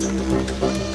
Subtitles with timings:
[0.00, 0.87] Música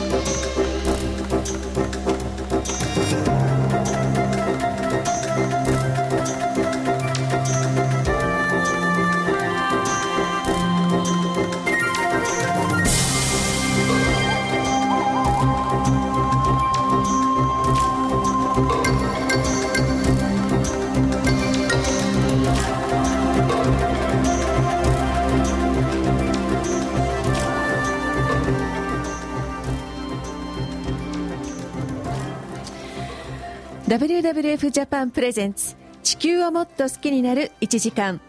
[34.23, 38.21] WWF ジャパン presents 地球をもっと好きになる1時間。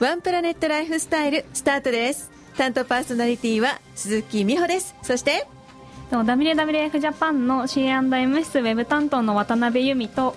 [0.00, 2.30] ワンプラネットライフスタイルスタートです。
[2.56, 4.94] 担当パーソナリティは鈴木美穂です。
[5.02, 5.46] そして
[6.10, 10.34] WWF ジャパンの C&MS ウェブ担当の渡辺由美と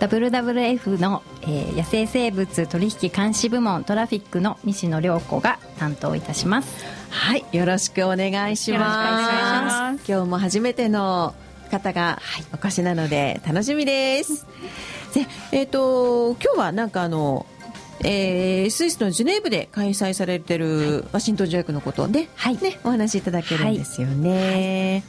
[0.00, 6.82] WWF の、えー、野生生物取引監視部門トラフィックの西野涼子が担当いたします。
[7.10, 10.10] はいよろしくお願いします。
[10.10, 11.34] 今日も初めての
[11.66, 12.20] 方が
[12.52, 14.46] お越しなので楽しみです。
[15.14, 17.46] で、えっ、ー、と今日はなんかあの。
[18.04, 25.02] えー、スイスのジュネーブで開催されてるワシントン条約のことで、はい、ね、お話しいただけるんですよね、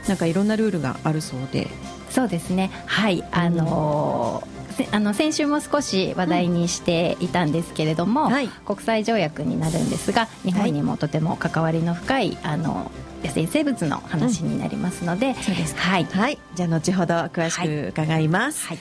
[0.00, 1.68] はい、なんかいろんなルールがあるそうで。
[2.10, 2.70] そうですね。
[2.84, 3.24] はい。
[3.32, 4.54] あのー
[4.90, 8.32] あの先週も少し話題にしていたんですけれども、うん。
[8.32, 12.90] はい、国際条約になるんですが日本にもとても関わりの深いあの
[13.24, 18.78] 野生生物の話になりますので、うん、そうですはい、はい、じゃあ後ほど詳しく伺います、はい、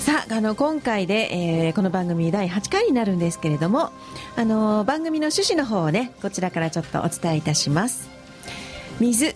[0.00, 3.90] さああの今回で、えー、この番組第8回になるんですけれども
[4.36, 8.08] あの番組の趣旨の方をねこちらからちょっとお伝えいたします。
[8.98, 9.34] 水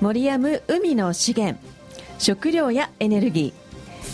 [0.00, 1.58] 盛りやむ海の資源
[2.18, 3.64] 食料やエネルギー。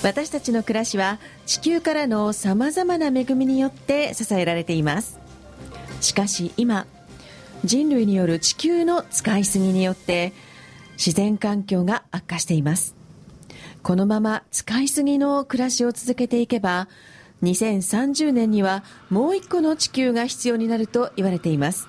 [0.07, 5.19] 私たちの暮らしは地球からのさまざまな恵みによって支えられています。
[6.01, 6.87] しかし今
[7.65, 10.33] 人類による地球の使いすぎによって
[10.93, 12.97] 自然環境が悪化しています。
[13.83, 16.89] このまま使いすぎの暮らしを続けていけば
[17.43, 21.89] 2030年にはもう一個の地球が必要になると言われています。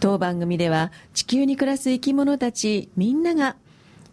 [0.00, 3.56] 当番組では地球に暮らす生き物たちみんなが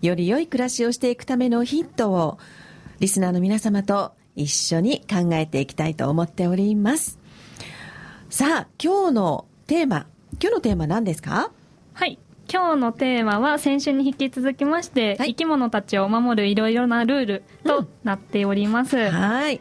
[0.02, 2.38] より良い暮らしをしていくためのヒントを
[3.00, 7.20] リスナーの皆様と一緒に考えていきたいと思っております。
[8.30, 10.08] さあ今日のテーマ。
[10.34, 11.52] 今日のテーマ何ですか？
[11.94, 12.20] はい。
[12.52, 19.60] 今日のテーマは先週に引き続きまして、はい、生き物たちを守るいろいろなルールとなっております、うん、はい。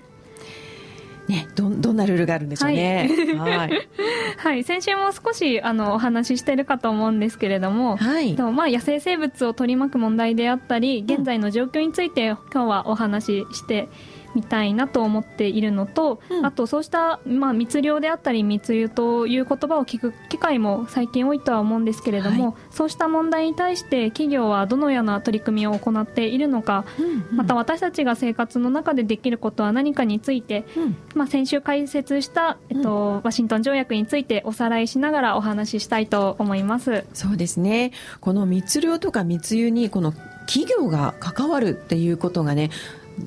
[1.28, 3.10] ね、どどんなルールがあるんでしょうね。
[3.36, 3.88] はい、
[4.36, 13.88] はい、 先週も少しあのお話ししてるかと思うんですけれども、はい、まあ野生生物を取り巻く問題であったり、現在の状況について今日はお話しして
[14.36, 37.06] みたいなと思っているのと、うん、あとそうした、まあ、密漁であったり密輸という言葉を聞く機会も最近多いとは思うんですけれども、はい、そうした問題に対して企業はどのような取り組みを行っているのか、うんうん、また私たちが生活の中でできることは何かについて、うん、まあ、先週解説した、えっと、ワシントン条約についておさらいしながらお話ししたいと思います。
[37.14, 37.92] そうですね。
[38.20, 40.12] この密漁とか密輸にこの
[40.46, 42.70] 企業が関わるっていうことがね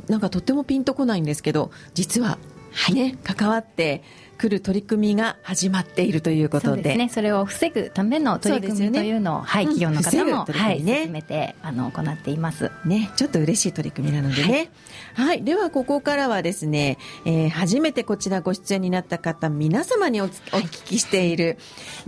[0.08, 2.38] なんかとってもピンとこないんですけど実は、
[2.94, 4.04] ね、関わって
[4.40, 12.72] くる取り組みが始まっているということで、ね、それを防ぐための取り組みというのを、ね、はい、企業の方も、はい、進めてあの行っています。
[12.86, 14.70] ね、ちょっと嬉しい取り組みなのでね。
[15.14, 21.58] はい、はい、ではここからはですね、えー、初めてこちらご出演になった方皆様におお聞きしている、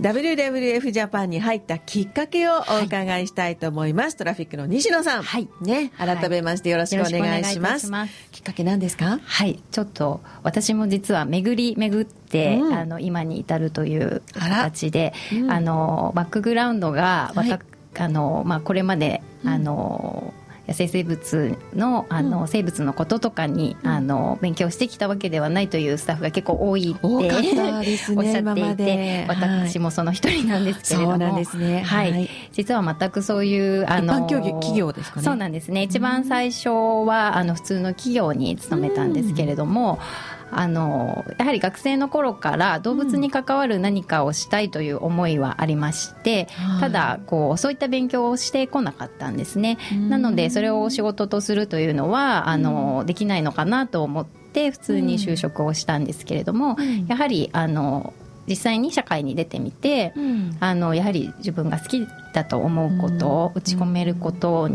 [0.02, 4.06] はい、WWF ジャパンに入ったきっかけをお伺いしたいと思います。
[4.06, 7.90] はい、トラフィックの西野さん、はい、ね、改めましてよろしくお願いします。
[7.90, 8.12] ます。
[8.30, 9.20] きっかけなんですか？
[9.22, 17.52] はい、ちょっと私も実は巡り巡って、うん、あの今に至るという形であ、うん、あのバックグラウンドが、はい、
[17.98, 20.32] あのまあ、これまで、あの
[20.66, 27.12] 野生生物のあの、うん、生物のこととかに、あの勉強してきたわけではないというスタッフが結構多いって、ね、
[28.16, 35.24] おっしゃっていて私もその一人なんですけれども、ね、はい、はい、実は全くそういうあの企業ですかね。
[35.24, 35.82] そうなんですね。
[35.82, 36.70] 一番最初
[37.06, 39.98] はあの普通の企業に勤めたんですけれども、
[40.36, 56.76] うんあのやはり学生の頃から動物に関わる何かをしたいという思いはありまして、うん、ただこうそういった勉強をしてこなかったんですね、うん、なのでそれを仕事とするというのはあの、できないのかなと思って普通に就職をしたんですけれども、
[57.08, 58.12] やはりあの
[58.46, 64.68] 実際に社会に出てみて、うん、あのやはり自分が好きだと思うことを打ち込めること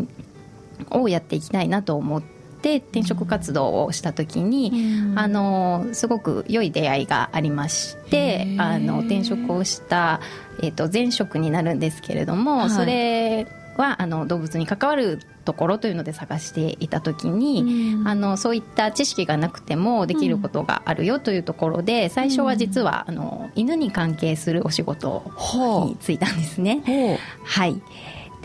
[0.92, 2.37] をやっていきたいなと思って。
[2.76, 4.72] っで転職活動をした時に、
[5.16, 10.20] あのすごく良い出会いがありましてあの転職をした、
[10.62, 13.48] えーと、前職になるんですけれども、はい、それ
[13.78, 27.20] はあの動物に関わるところというので探していた時に、うん、あのそういった知識がなくてもできることがあるよというところで、うん、最初は実はあの犬に関係するお仕事に就いたんですね。
[27.46, 27.82] はい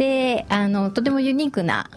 [0.02, 1.88] であのとてもユニークな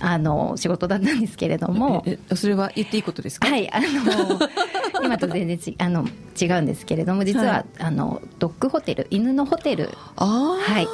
[0.00, 2.02] あの仕事だったんですけれども。
[2.34, 3.46] それは言っていいことですか？
[3.46, 4.40] はいあの
[5.04, 6.06] 今と全然ちあの
[6.40, 10.88] 違うんですけれども実は、はい、あのドッグホテル犬のホテルはい。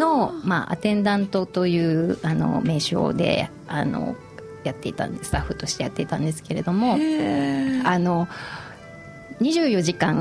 [0.00, 4.14] の、まあ、アテンダントというあの名称であの
[4.64, 8.28] やっていたんですスタッフとしてやっていたんですけれどもあの
[9.40, 10.16] 24時間、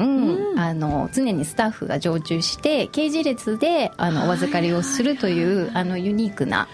[0.53, 6.67] うん、あの常にスタッフが常駐して刑事列であのお預かりをするというあのユニークな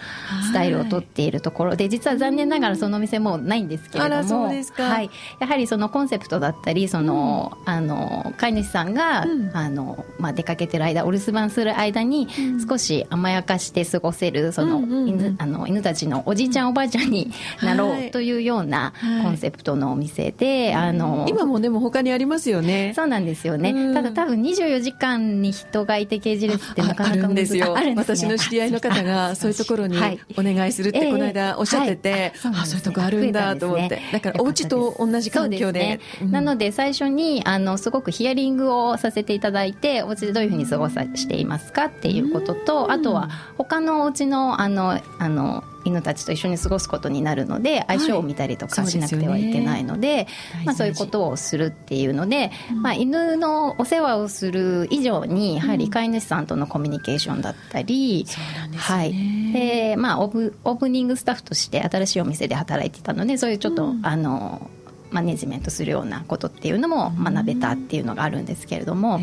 [0.44, 5.10] スタイルをとっているところで実は残念ながらそのお店もないんですけれども、はい、
[5.40, 12.28] やはりそのコンセプトだったりその、うん、あの飼い主さんが、うん、あのまあ、出かけてる間お留守番する間に
[12.68, 17.32] 少し甘やかして過ごせるその犬,、あの犬たちのおじいちゃんおばあちゃんに
[17.62, 18.94] なろうというような
[19.24, 22.94] コンセプトのお店で、あの今もでも他にありますますよね。
[22.96, 23.94] そうなんですよね。
[23.94, 27.24] ただ多分24時間に人がいて刑事列ってなかなか難しい。
[27.24, 27.74] あるんですよ。
[27.96, 29.98] 私の知り合いの方がそういうところに
[30.38, 34.02] お願いするってこの間おっしゃってて、あ、そういうとこあるんだと思って。
[34.12, 36.00] だからお家と同じ環境で。
[36.30, 50.28] なので最初にあのすごくヒアリングをさせていただいて、お家でどういうふうに過ごさしていますかっていうことと、あとは他のお家のあのあの犬たちと一緒に過ごすことになるので相性を見たりとかしなくてはいけないのではいそうで
[50.66, 58.26] まあ、そういうことをするっていうので、うん、まあ、犬のお世話をする以上にやはり飼い主さんとのコミュニケーションだったり、
[58.72, 59.14] うん、はい。
[59.54, 64.70] でまあ、オーオープニングスタッフとして新しいお店で働いてたのでそういうちょっと、うん、あの
[65.12, 69.20] マネジメントするようなことっていうのも学べたっていうのがあるんですけれども。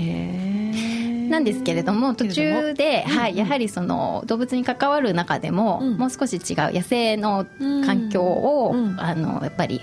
[1.30, 7.46] なんですけれども途中で、はい、やはりその動物に関わる中でも、もう少し違う野生の
[7.86, 9.80] 環境を、あのやっぱり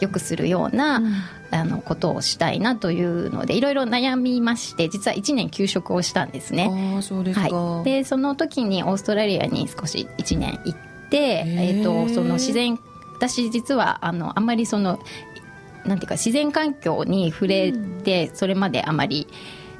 [0.00, 1.02] 良くするような、
[1.50, 6.96] あのことをしたいなというのでいろいろ悩みまして実は1年休職をしたんですね。
[6.98, 10.78] あそうですか、はい、でその時にオーストラリアに少し1年行っ
[11.10, 12.78] て、えーとその自然
[13.14, 14.98] 私実はあのあんまりその
[15.86, 19.28] なんていうか自然環境に触れて、それまであまり。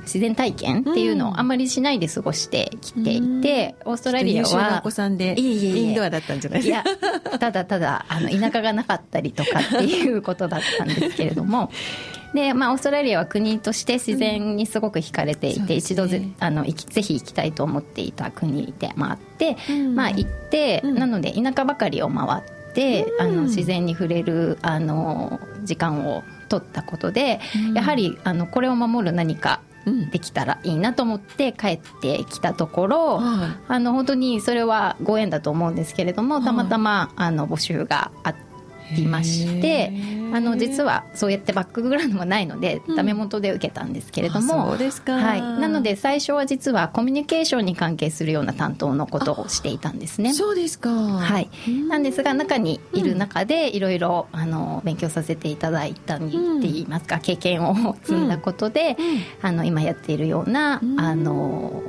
[0.05, 6.83] 自然体験っていうのをあんまりしないで過ごしてきていて、オーストラリアはお子さんでインドアだったんじゃないですか？
[6.83, 11.71] いやただただあの田舎がなかったりとかっていうことだったんですけれども。
[12.35, 22.43] で、まあ、オーストラリアは国として自然にすごく惹かれていて、うんね、一度ぜあのぜひ行きたいと思っていた国でもあって、うん、まあ、行って、うん、なので田舎ばかりを回っ
[22.75, 27.39] て、あの自然に触れるあの時間を取ったことで、
[27.73, 29.61] やはりあのこれを守る何か
[30.11, 38.44] できたらいいなと思って帰ってきたところ、あの本当にそれはご縁だと思うんですけれどもたまたまあの募集があって。
[38.97, 39.93] いまして
[40.33, 50.35] あの実はそうやってバックグラウンドもないので、ダメ元で受けたんですけれどもそうですか、はい、なので最初は実はコミュニケーションに関係するような担当のことをしていたんですね。
[50.35, 50.91] そうですか。
[50.91, 51.49] はい。
[51.89, 54.27] なんですが中にいる中でいろいろ
[54.83, 56.37] 勉強させていただいたりって
[56.69, 58.97] 言いますか、経験を積んだことで、
[59.41, 61.83] あの今やっているような、あの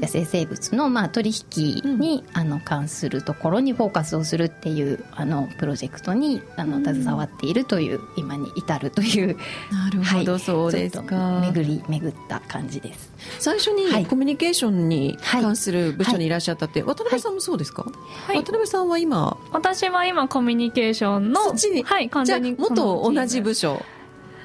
[0.00, 9.36] 野生生物のまあ取引に、あの関するところにフォーカスをするっていうあのプロジェクトにあの携わっているという、今に至るという
[9.72, 11.40] なるほど、はい、そうですか。
[11.52, 13.12] 巡り巡った感じです。
[13.38, 19.36] 最初にコミュニケーションに関する部署にいらっしゃったって、渡辺さんもそうですか、はい、渡辺さんは今？
[19.52, 23.82] 私は今コミュニケーションのそっちに、はい、完全に元同じ部署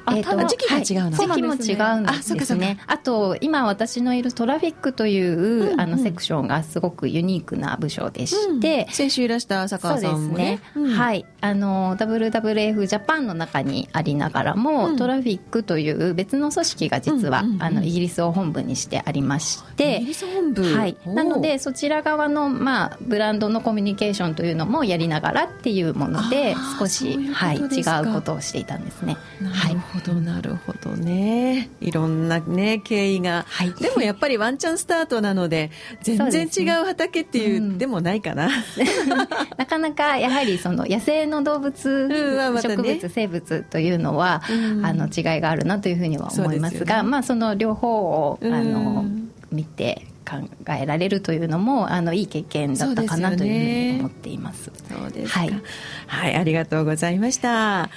[0.07, 2.79] えー、と時期が違うの、時期も違うんですね。
[2.87, 10.59] あと今私のいるトラフィックという、あのセクションがすごくユニークな部署でして、先週いらした浅川さんもね。
[10.95, 11.25] はい。
[11.41, 20.63] あの WWF ジャパンの中にありながらも、トラフィックという別の組織が実は、あのイギリスを本部にしてありましてイギリス本部？
[20.75, 20.97] はい。
[21.05, 29.17] なのでそちら側の、まあ、ブランドのコミュニケーションというのもやりながらっていうもので少しはい、違うことをしていたんですね。
[29.43, 31.69] はいほどなるほどね。
[31.79, 35.69] いろんなね経緯が、はい、でもやっぱりワンチャンスタートなので
[36.01, 37.67] 全然違う畑っていう、ね。
[37.67, 38.49] うん、でもないかな。
[39.57, 49.05] なかなかやはりその野生の動物、うんね、植物生物というのは、うん、あの違いがあるなというふうには思いますが、ね、まあその両方をあの、
[49.51, 50.37] 見て考
[50.69, 54.71] えられるというのもあのいい経験だったかなというふうに思っています。
[54.89, 55.61] そうですはい、
[56.07, 57.89] はい、ありがとうございました。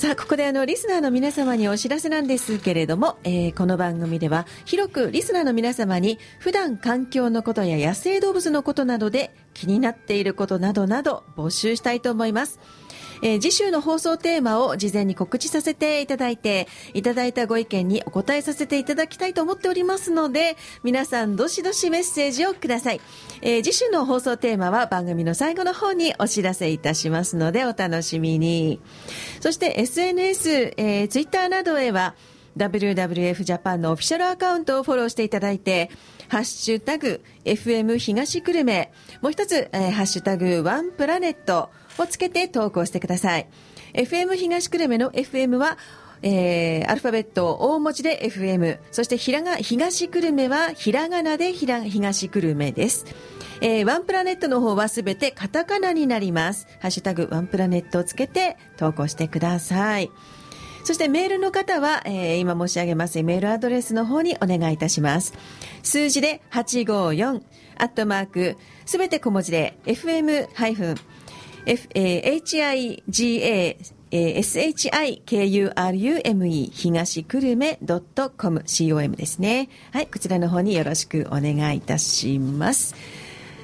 [0.00, 12.60] さあ、ここであの、リスナーの皆様にお知らせなんですけれども、えー、この番組では、広くリスナーの皆様に、普段環境のことや野生動物のことなどで気になっていることなどなど募集したいと思います。
[13.22, 23.00] えー、次週の放送テーマを事前に告知させていただいて、いただいたご意見にお答えさせていただきたいと思っておりますので、皆さんどしどしメッセージをください。
[23.42, 28.80] えー、次週の放送テーマは番組の最後の方にお知らせいたしますので、お楽しみに。
[29.40, 32.14] そして SNS、えー、Twitter などへは、
[32.56, 35.90] WWF ジャパンのオフィシャルアカウントをフォローしていただいて、
[36.28, 43.48] ハッシュタグ、FM 東久留米、もう一つ、えー、ハッシュタグ、ワンプラネット、をつけて投稿してください。
[43.92, 45.76] FM 東久留米の FM は、
[46.22, 53.06] えー、アルファベット大文字で FM、そしてひらが、東久留米はひらがなでひら東久留米です。
[53.60, 56.66] えー、ワンプラネットの方はすべてカタカナになります。
[56.80, 60.10] ハッシュタグワンプラネットをつけて投稿してください。
[60.84, 65.34] そしてメールの方は、えー、今申し上げますメールアドレスの方にお願いいたします。
[65.82, 67.42] 数字で854、
[67.76, 70.96] アットマーク、すべて小文字で fm-higa
[74.10, 77.78] shikurume 東久留米
[78.36, 79.68] .com COM ですね。
[79.92, 82.94] はい、こちらの方によろしくお願いいたします。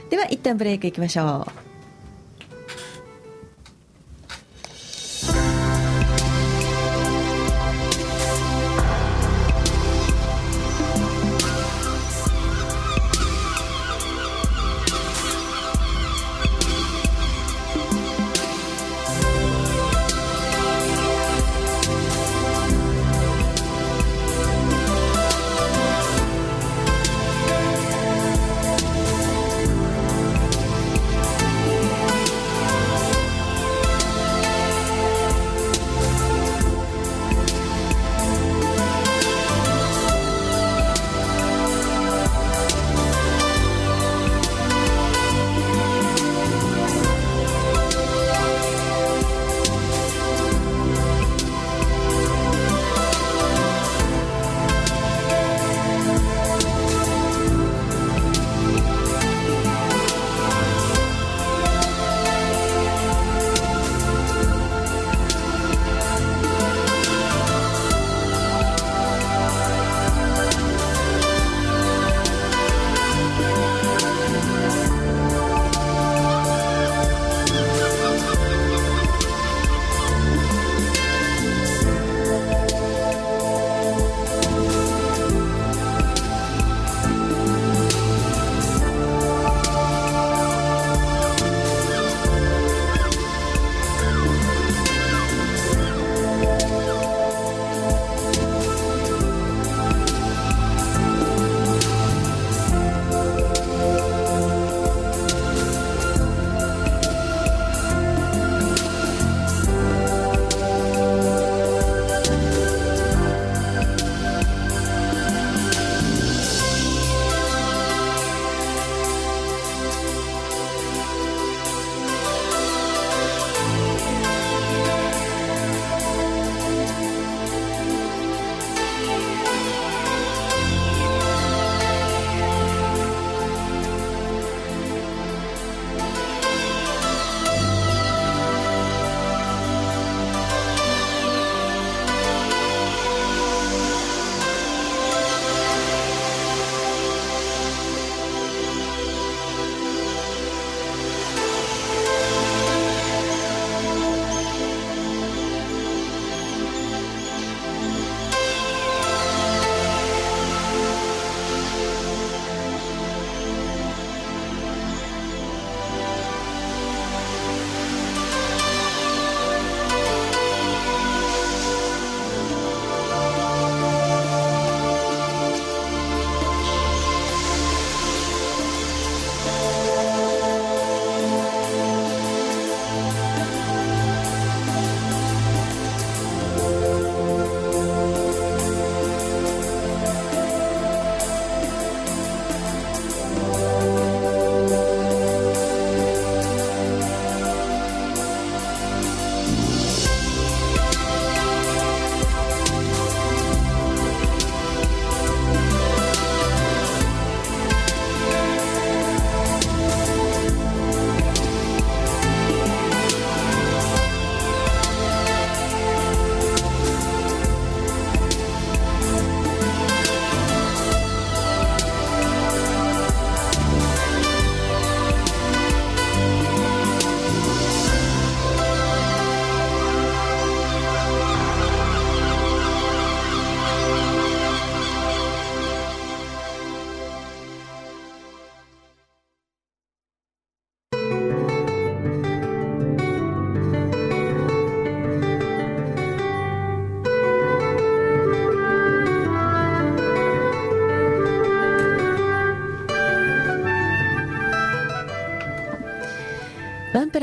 [0.08, 1.65] では、一旦ブレイクいきましょう。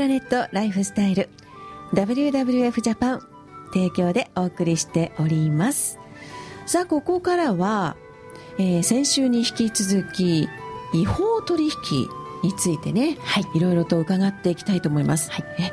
[0.04, 1.30] ラネットライフスタイル
[1.94, 3.22] WWF ジャパン
[3.72, 5.98] 提供でお送りしております。
[6.66, 7.96] さあここからは、
[8.58, 10.46] えー、先週に引き続き
[10.92, 11.70] 違法取引
[12.42, 15.72] についてね、はい、いろいろと伺っていきたいと思います、はい、え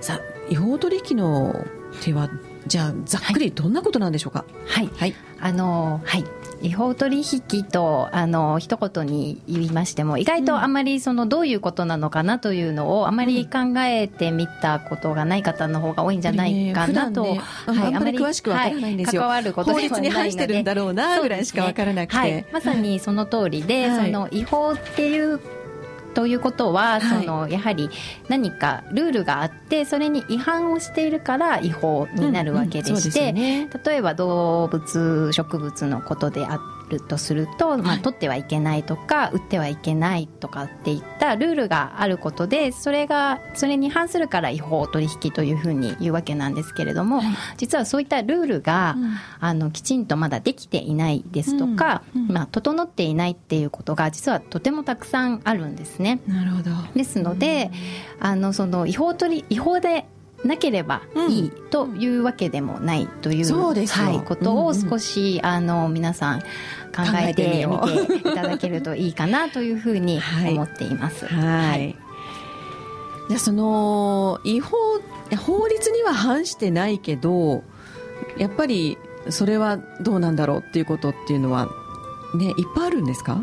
[0.00, 1.66] さあ違法取引の
[2.00, 2.30] 手は
[2.68, 4.44] じゃあざっくりどんなことなんでしょうか？
[4.68, 6.24] はい、はい、あのはい
[6.64, 25.38] 違法取引とあの一言に言いましても意外とあまりそのどういうことなのかなというのをあまり考えてみたことがない方の方が多いんじゃないかなと、ねね、はい、あまり詳しくわからないんですよ、はい、関わること法律に反してるんだろうなぐらいしかわからなくて、ねはい、まさにその通りで、その違法っていう
[26.14, 27.90] ということは、はい、そのやはり
[28.28, 36.58] 何かルールがあってそれに違反をしているから違法になるわけでして、うんうんね、例えば動物植物のことであ
[36.90, 52.22] るとすると、まあ、取ってはいけないとか売ってはいけないとかっていったルールがあることでそれがそれに反するから違法取引というふうに言うわけなんですけれども、はい、実はそういったルールが、うん、あのきちんとまだできていないですとか、うん。
[52.22, 56.20] うん、まあ、整っていないっていうことが実はとてもたくさんあるんですね。
[56.26, 56.70] なるほど。
[56.94, 57.70] ですので、
[58.20, 60.06] あのその違法取違法で
[60.44, 63.46] なければいいというわけでもないという,、
[63.86, 66.46] はい、ことを少し、あの皆さん考
[67.18, 71.26] えてみていただけるといいかなというふうに思っています。
[71.26, 71.96] はい、
[73.28, 74.76] じゃあその違法
[75.38, 77.64] 法律には反してないけど
[78.38, 78.98] やっぱり
[79.30, 81.68] それはどうなんだろうっていうことっていうのは
[82.34, 83.42] ねいっぱいあるんですか？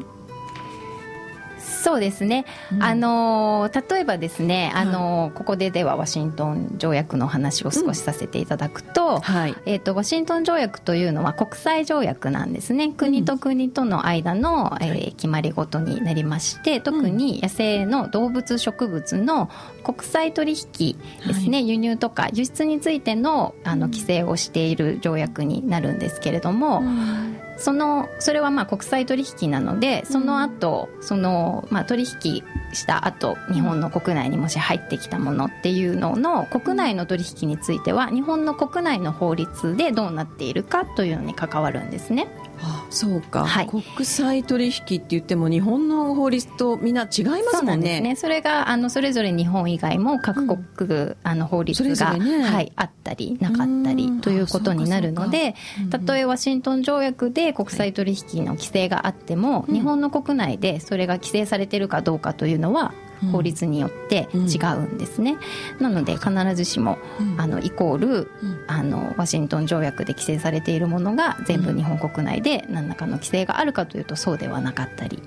[1.82, 12.90] そうですね、うん、あの例えばですね、あのここでではワシントン条約の話を少しさせていただくとうんはい、えーと、ワシントン条約というのは国際条約なんですね。
[12.90, 19.50] 国と国との間の、えー、決まり事になりまして特に野生の動物植物の
[19.84, 32.44] 国際取引ですね、はい、輸入とか輸出についてのあの規制をしている条約になるんですけれども、うんそのそれはまあ国際取引なのでその後、うん、そのまあ取引
[32.74, 42.28] した後日本の国内にもし入ってきたものっていうのの国内の取引については日本の国内の法律でどうなっているかというのに関わるんですね。
[42.64, 47.98] あそうか、はい、国際取引って言っても日本の法律とみんな違いますもんね。
[47.98, 48.16] そね。
[48.16, 55.56] それがあのそれぞれ日本以外も各国、うん、あの法律が、ね、はい、あったりなかったりということになるので
[55.90, 62.94] たとえワシントン条約で国際取引の規制があっても、日本の国内でそれが規制されているかどうかというのは
[63.32, 65.38] 法律によって違うんですね、
[65.80, 66.98] なので必ずしも、
[67.38, 68.32] あのイコール、
[68.68, 75.22] あのワシントン条約で規制されているものが全部日本国内で何らかの規制があるかというとそうではなかったり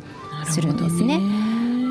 [0.46, 1.20] するんですね。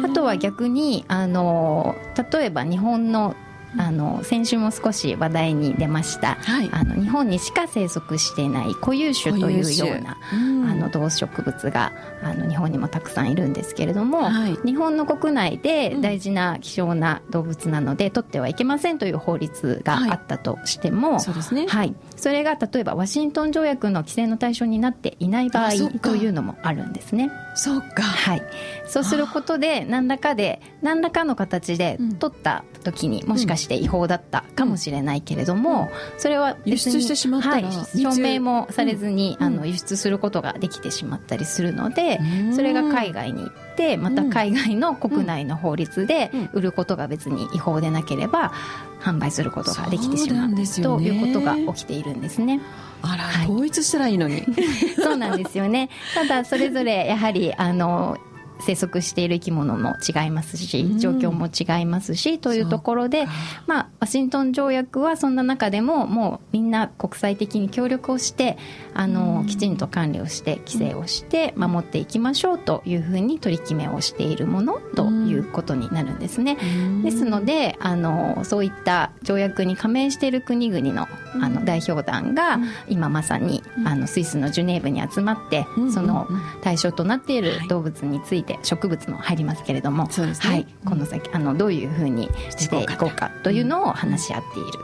[0.03, 1.95] あとは逆にあの
[2.31, 3.35] 例えば日本の
[3.77, 21.67] あの先週も少し話題に出ました、はい、あの日本にしか生息していない固有種というような、うん、あの動植物があの日本にもたくさんいるんですけれども、はい、日本の国内で大事な希少な動物なので、うん、取ってはいけませんという法律があったとしても、はい、そうですね。
[21.67, 27.31] はい、それが例えばワシントン条約の規制の対象になっていない場合というのもあるんですね。
[27.55, 28.41] そうか、はい、
[28.88, 42.19] そうすることで何らかで何らかの形で取った時にもしかして違法だったかもしれないけれども、それは輸出してしまったら、はい、証明もされずに、あの輸出することができてしまったりするので、
[42.56, 48.54] それが海外に行ってまた海外の国内の法律で売ることが別に違法でなければ
[48.99, 52.62] 販売することができてしまう、ね、ということが起きているんですね。
[53.02, 54.45] あら、はい、統一したらいいのに。
[54.95, 55.89] そうなんですよね。
[56.15, 58.17] ただそれぞれやはりあの
[58.59, 63.25] 生息している生き物も違いますし状況も違いますし、というところで、
[63.67, 68.57] まあ、ワシントン条約はそんな中でももうみんな国際的に協力をして
[68.93, 76.57] あのきちんと管理をして規制をして守っていきましょうというふうに取り決めをしているものということになるんですね。
[77.03, 81.07] ですのであのそういった条約に加盟している国々の
[81.41, 86.27] あの代表団が今まさにあのスイスのジュネーブに集まってその
[86.61, 94.83] 対象となっている動物についてて植物も入りますけれども、はい、この先あのどういうふうにしていこうかというのを話し合っていると。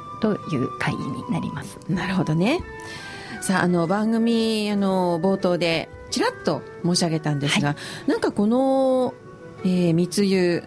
[0.51, 1.79] いう会議になります。
[1.87, 2.59] なるほどね。
[3.41, 9.13] さああの番組あの冒頭でちらっと申し上げたんですが、はい、なんかこの、
[9.63, 10.63] えー、密輸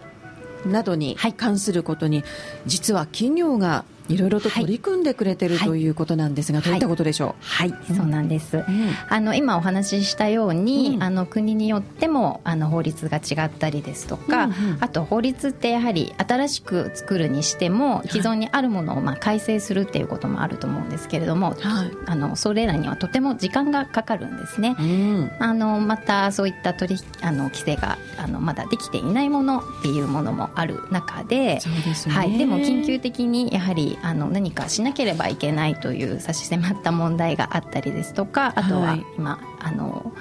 [0.65, 2.25] などに関することに、はい、
[2.65, 4.17] 実は企業がい。
[4.17, 7.43] ろいろと取り組んでくれてる、はい、ということなんですが、どういったことでしょう？
[7.43, 8.65] はい、はい、そうなんです、うん、
[9.09, 40.13] あの今お話ししたように、うん、あの国によってもあの法律が違ったりですとか、うんうん、あと法律ってやはり新しく作るにしても既存にあるものをまあ改正するっていうこともあると思うんですけれども、はい、あのそれらにはとても時間がかかるんですね、うん、あのまたそういった取りあの規制があのまだできていないものっていうものもある中でそうです、ね、はい、でも緊急的にやはりあの何かしなければいけないという差し迫った問題があったりですとかあとは今、はい、あの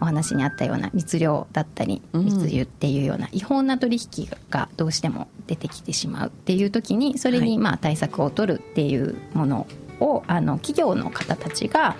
[0.00, 9.66] お話にあったような密漁だったり密輸っていうような違法な取引がどうしても出てきてしまうっていう時にそれにまあ対策を取るっていうもの
[10.00, 11.96] をあの企業の方たちが、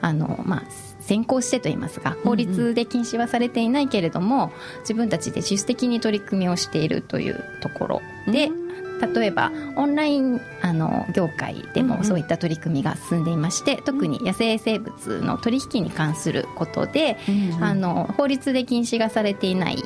[0.00, 0.62] あのまあ
[1.00, 8.50] 先行してといいますか法律で禁止はされていないけれども、自分たちで自主的に取り組みをしているというところで、
[9.00, 19.82] 例えばオンラインあの業界でもそういった取り組みが進んでいまして、うんうん、特に野生生物の取引に関することで、うんうん、あの法律で禁止がされていない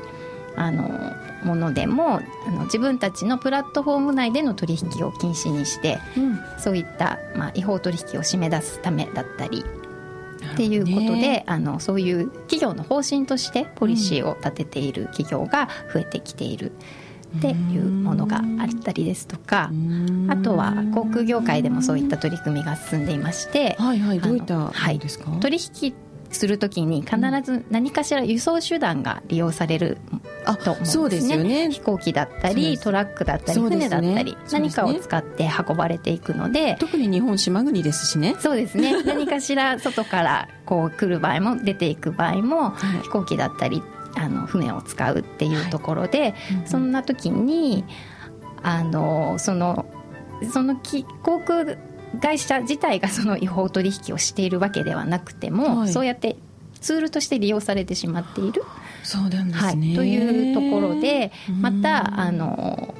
[0.56, 0.88] あの
[1.44, 9.64] ものでもあの自分たちのプラットフォーム内での取引を禁止にして、うん、そういった、まあ、違法取引を締め出すためだったり
[10.52, 16.72] っていうことで、ね、あのそういう企業の方針としてポリシーを立てている企業が増えてきている。
[17.36, 19.70] っていうものがあったりですとか
[20.28, 25.94] あとは航空業界でもそういった取り組みが進んでいましてはいはいどういったですか、はい、取引
[26.30, 29.98] するときに必ず何かしら輸送手段が利用される
[30.64, 31.70] と思うんですね,、そうですよね。
[31.70, 38.36] 飛行機だったりトラックだったり、船だったり、何かを使って運ばれていくので特に日本島国ですしね。
[38.38, 39.02] そうですね。
[39.04, 42.70] 何かしら外からこう来る場合も出ていく場合も、
[43.02, 43.82] 飛行機だったり
[44.16, 46.34] あの船を使うっていうところで、はい。
[46.66, 47.84] そんな時に
[48.62, 49.86] あのその
[50.52, 50.76] その
[51.22, 51.76] 航空
[52.20, 56.36] 会社自体がその違法取引をしているわけではなくても、はい、そうやって
[56.80, 58.64] ツールとして利用されてしまっている。
[59.02, 62.94] そうなんですね、はい、というところでまたあの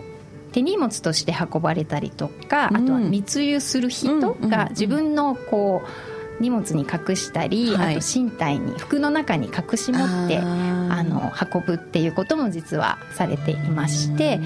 [0.53, 6.10] 手荷物として運ばれたりとか、あとは密輸する人が自分のこう
[6.41, 14.41] 荷物に隠したり、あと身体に服の中に隠し持ってあの運ぶっていうことも実はされていまして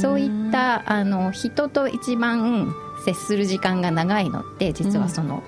[0.00, 5.42] そういったあの人と一番接する時間が長いのって実はその、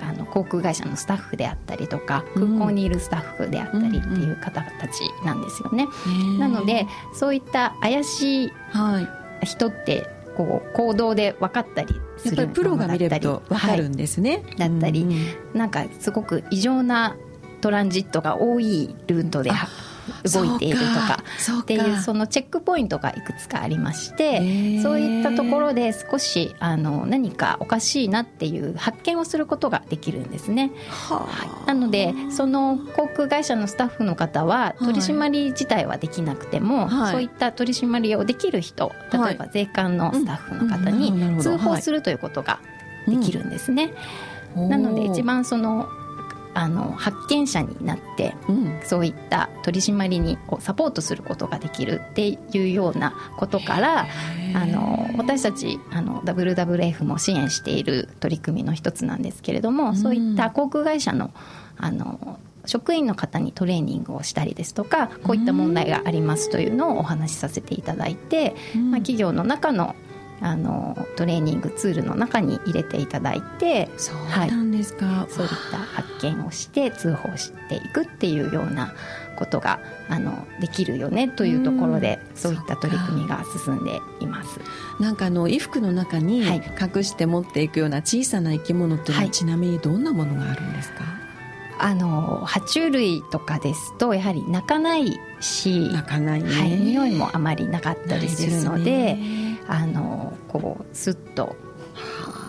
[0.00, 5.86] うん、あの航空会社のスタッフであったりとか空港にいるスタッフであったりっていう方たちなんですよね。
[6.38, 8.52] なのでそういった怪しい。
[9.44, 10.06] 人って
[10.36, 14.42] こう行動で分かったりするプロが見れると分かるんですね。
[14.46, 17.16] はい、だったり、うん、なんかすごく異常な
[17.60, 19.50] トランジットが多いルートで
[20.24, 21.20] 動いているとか。
[21.60, 30.72] っていうそのチェックポイントがいくつかありましてそういったところで少しあの何かおかしいなっていう発見をすることができるんですね。
[30.88, 31.26] は
[31.64, 42.60] い、なのでその航空会社のスタッフの方は取り締まり自体はできなくても、はい、そういった取り締まりをできる人例えば税関のスタッフの方に通報するということが
[43.06, 43.94] できるんですね。
[44.56, 45.88] なので一番その
[46.52, 54.06] あの発見者になって、うん、そういった取り締まりにをサポートすることができるっていうようなことから
[54.54, 61.32] あの私たちあの WWF も支援している取り組みの一つなんですけれども、うん、そういった航空会社の
[61.76, 69.96] あの職員の方にトレーニングをしたりですとかこういった問題がありますというのをお話しさせていただいて、まあ、企業の中の
[70.42, 78.94] あのトレーニングツールの中に入れていただいてそうなんですか、はい、そういった発見をして通報していくっていうような
[79.36, 84.60] ことがあのできるよねというところでそういった取り組みが進んでいます。
[84.98, 91.04] なんかあの衣服の中に隠して持っていくような小さな生き物というのは、はい、ちなみにどんなものがあるんですか？
[91.78, 99.18] あの爬虫類とかですとやはり鳴かないし鳴かない、ね、はい、匂いもあまりなかったりするので。
[99.68, 101.56] あのこうスッと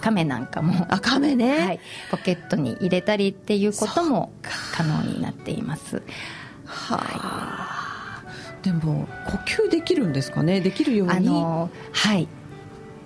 [0.02, 0.86] 亀なんかも。
[0.90, 4.32] あ亀ね、はい、ポケットに入れたりっていうことも
[4.74, 6.02] 可能になっています。
[6.66, 8.24] はあ、
[8.64, 10.62] でも呼吸できるんですかね？
[10.62, 11.14] できるように。
[11.14, 12.28] あのはい。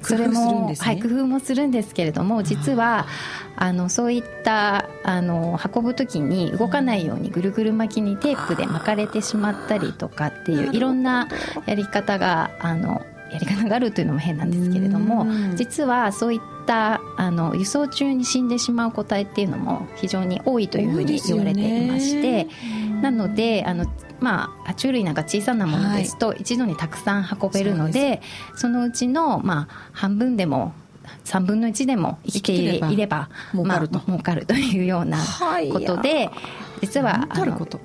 [0.01, 3.07] それも、ね、はい、工夫もするんですけれども実は
[3.55, 11.27] あのそういったあの運ぶ時に動かないようにぐるぐる巻きにテープで巻かれてしまったりとかっていういろんな
[11.65, 13.03] やり方があの
[13.35, 22.47] やり方があるというのも変なんですけれども実はそういったあの輸送中に死んでしまう個体っていうのも非常に多いというふうに言われていまして、
[23.01, 23.85] なのであの
[24.19, 28.21] まあ、爬虫類なんか小さなものですと一度にたくさん運べるので
[28.55, 30.73] そのうちの、まあ、半分でも
[31.25, 35.19] 3分の1でも生きていれば儲かると、まあ、儲かるというような
[35.71, 36.29] ことで、
[36.81, 37.27] 実は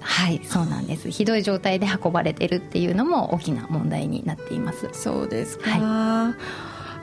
[0.01, 1.11] はいそうなんです。
[1.11, 4.89] ひどい状態で運ばれてるっていうのも大きな問題になっています。
[4.93, 6.35] そうですか。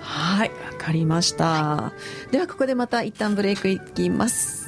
[0.07, 1.93] はいわかりました、は
[2.29, 4.66] い、ではここでまた一旦ブレイクいきます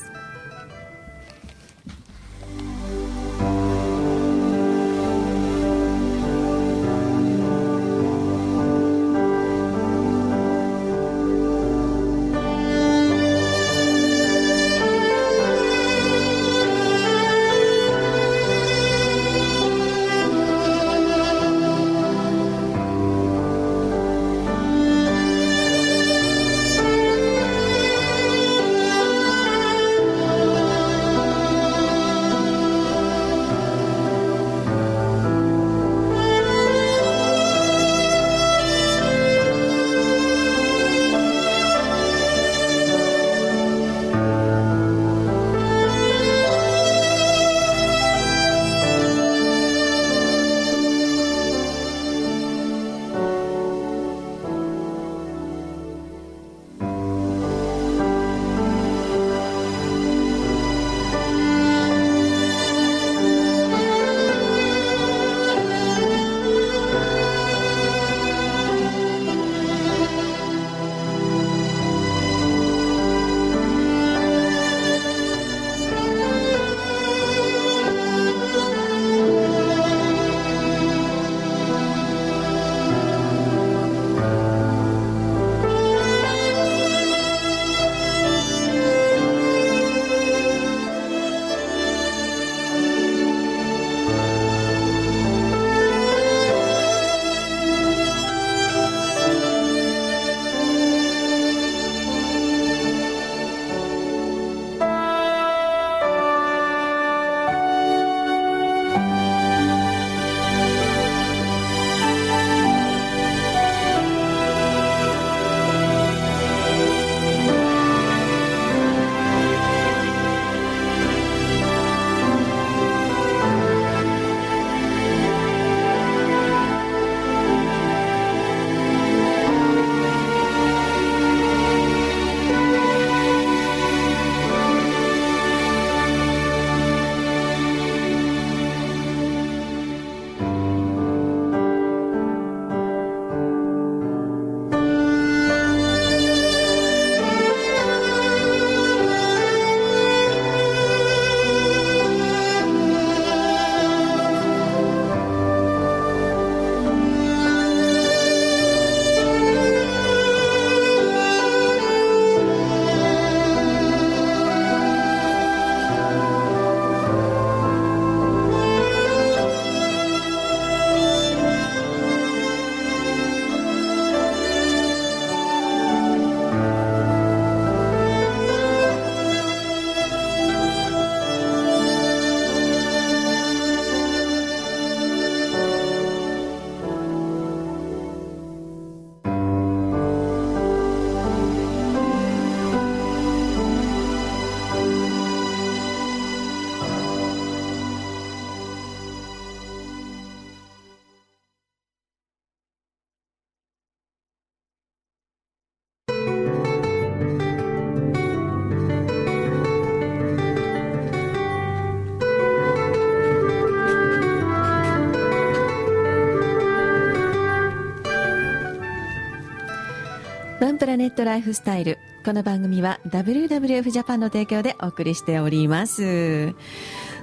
[220.80, 222.00] プラネットライフスタイル。
[222.24, 226.56] この番組は WWF ジャパンの提供でお送りしております。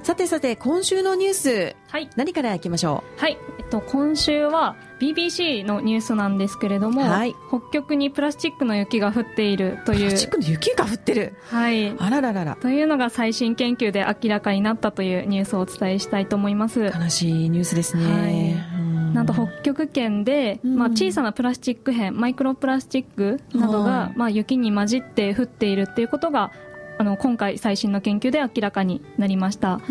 [0.03, 3.19] さてさて今週のニュース、はい、何からいきましょう？
[3.19, 9.99] はい、えっと、今週は BBC のニュースなんですけれども、はい、北極にプラスチックの雪が降っているという。
[10.05, 11.35] プラスチックの雪が降ってる。
[11.49, 11.89] はい。
[11.97, 12.55] あらららら。
[12.57, 16.83] というのが最新研究で明らかになったというニュースをお伝えしたいと思います。
[16.83, 18.76] 悲しいニュースですね、はい
[19.17, 26.51] なんと北極圏で、まあ、小さなプラスチック片マイクロプラスチックなどが、まあ、雪に混じって降っているっていうことが
[26.99, 29.81] あの今回最新の研究で明らかになりました。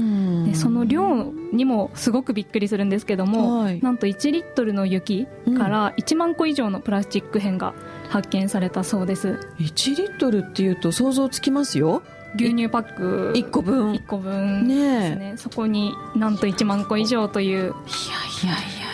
[0.45, 7.75] でその量にもすごくびっくりするんですけども、はい、なんと1リットルの雪から1万個以上のプラスチック片が
[8.09, 9.39] 発見されたそうです。
[9.59, 12.03] 1リットルっていうと想像つきますよ？
[12.35, 13.93] 牛乳パック1個分。
[13.93, 18.86] 1個分ですね、ね、そこになんと1万個以上といういやいやいや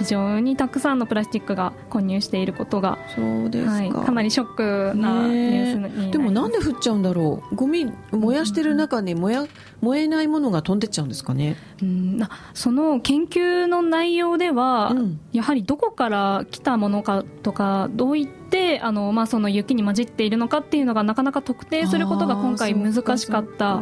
[0.00, 3.72] 非常にたくさんのプラスチックが混入していることがそうですか。
[3.72, 4.54] はい、かなりショッ
[4.92, 9.46] クなニュースにでもなんで降っちゃうんだろうゴミ燃やしてる中に燃や
[9.80, 11.56] 燃えないものが飛んでっちゃうんですかね？
[11.82, 12.20] うん。
[12.54, 23.80] その研究の内容では、うん、やはりどこから来たものかとかどういったってあの、まあ、その雪に混じっているのかっていうのがなかなか特定することが今回難しかった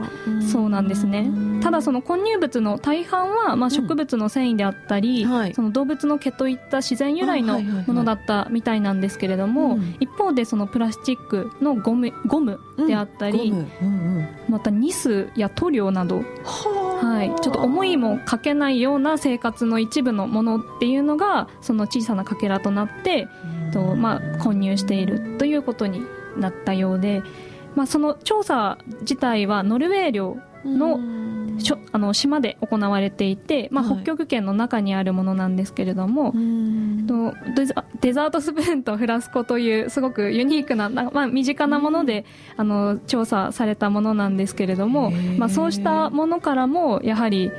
[0.53, 1.31] そうなんですね。
[1.63, 13.59] ただその混入物の大半は、まあ、植物の繊維であったり、うんはい、その動物の毛といった自然由来のものだったみたいなんですけれども、一方でそのプラスチックのゴムゴムであったり、うん。
[13.59, 16.23] うんうん、またニスや塗料など
[17.01, 23.29] はい、ちょっと思いもかけないような生活の一部のものっていうのがその小さなかけらとなって、
[23.73, 26.03] とまあ、混入しているということに
[26.37, 27.23] なったようで、
[27.77, 30.99] まあ、その調査自体はノルウェー領の
[31.59, 42.25] しょあの島で行われていて、まあ、北極圏の中にあるものなんですけれども、はい、デザデザートスプーンとフラスコというすごくユニークなまあ、身近なもので、
[42.57, 47.51] あの調査されたものなんですけれども、まあ、そうしたものからもやはり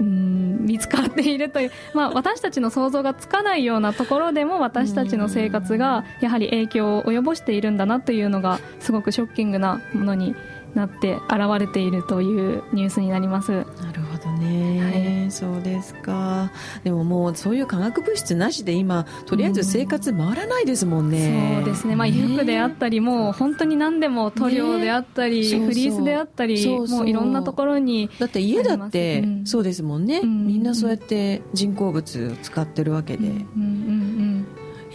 [0.00, 10.34] うん見つかっているという、まあ、私たちの想像がつかないようなところでも私たちの生活がやはり影響を及ぼしているんだなというのがすごくショッキングなものに
[10.76, 13.52] なって現れているというニュースになります。
[13.52, 16.52] なるほどね、はい、そうですか。
[16.84, 33.42] でももうそういう化学物質なしで今とりあえず生活回らないですもんね、うん、そうですね、まあ、衣服であったりも本当に何でも塗料であったり、ね、フリースであったりもういろんなところにだって家だってそうですもんね、うん、みんなそうやって人工物を使ってるわけで、うんうんう
[34.12, 34.15] ん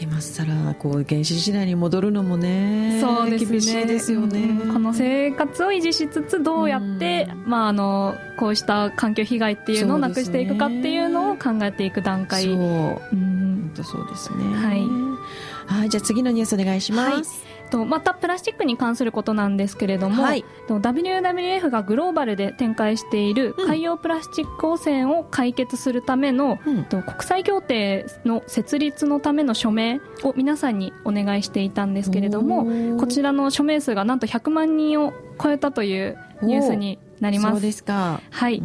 [0.02, 3.52] 今更こう原始時代に戻るのもねそうですね。
[3.52, 12.46] 厳しいですよね、この生活を維持しつつどうやって、うん、まあ、あのこうした環境被害っていうのをなくしていくかっていうのを考えていく段階。
[12.46, 14.44] そう、うん、本当そうですね。
[14.56, 14.82] はい。
[15.68, 15.90] はい。
[15.90, 37.52] じゃあ次のニュースお願いします、はいとまたプラスチックに関することなんですけれども、はい、WWF がグローバルで展開している海洋プラスチック汚染を解決するための、うん、国際協定の設立のための署名を皆さんにお願いしていたんですけれどもこちらの署名数がなんと100万人を超えたというニュースになります。
[37.54, 38.20] そうですか。
[38.32, 38.62] はい。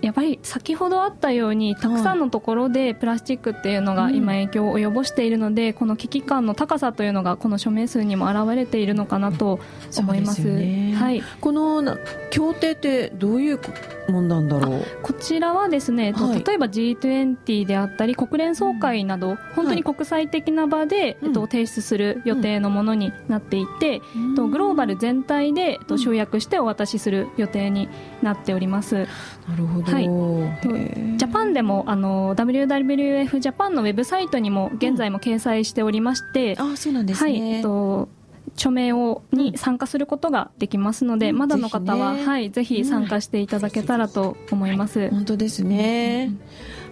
[0.00, 9.60] やっぱり先ほどあったように、たくさんのところでプラスチックっていうのが今影響を及ぼしているので、この危機感の高さというのがこの署名数にも表れているのかなと
[9.98, 10.42] 思います。
[10.42, 11.22] すね、はい。
[11.40, 11.98] この
[12.30, 13.58] 協定ってどういう
[14.08, 14.84] もんなんだろう。
[15.02, 27.88] こちらはですね、はい、例えば G20 であったり国連総会など、うん、本当に国際的な場で、はい、えっと、提出する予定のものになっていて、うん、とグローバル全体で、えっと、集約してお渡しする予定に
[28.22, 29.06] なっております。
[29.48, 37.40] なるほど、はい、ジャパンでもあの WWF ジャパンのウェブサイトにも現在も掲載しておりまして、うん、あそうなんですね、はい。
[37.40, 38.08] えっと
[38.56, 45.10] 署名をに参加することができますので、うん、まだの方は、ね、はい、ぜひ参加していただけたらと思います。
[45.10, 46.40] 本当ですね、うん、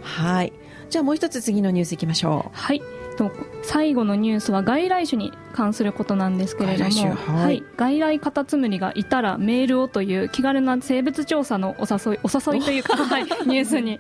[0.03, 0.53] はい。
[0.89, 2.57] じゃあもう一つ次のニュースいきましょう。
[2.57, 2.83] はい。
[3.17, 3.31] と
[3.63, 13.99] 最後のニュースは外来種に関することなんですけれども、はい、はい、外来カタツムリがいたらメールをという気軽な生物調査のお誘いお誘いというか、はい、ニュースに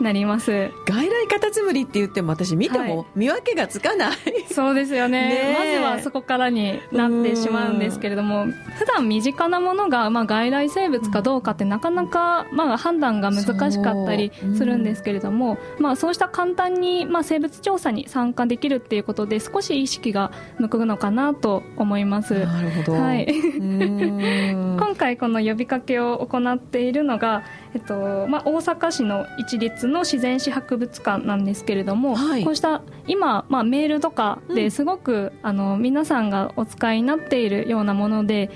[0.00, 0.70] なります。
[0.86, 4.18] 外来カタツムリって言っても私見ても見分けがつかない、はい、
[4.52, 5.28] そうですよね。
[5.28, 8.46] ねまずはそこからになってしまうんですけれども
[8.78, 22.34] 普段身近なものが、まあ、外来生物かどうかってなかなか、まあ、判断が難しかったりするんですけれどもそう,、まあ、そうした簡単に、まあ、生物調査に参加できるっていうことで少し意識が向くのかなと思います。
[22.34, 22.92] なるほど。
[22.94, 23.26] はい。
[23.60, 27.42] 今回この呼びかけを行っているのが、
[27.74, 38.50] えっとまあ、大阪市の一律の自然史博物館なんですけれども、はい、こうした今、まあ、メールとかですごく、うん、あの皆さんがお使いになっているようなもので